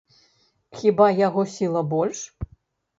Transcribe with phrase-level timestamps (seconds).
[0.79, 2.29] Хіба яго сіла больш?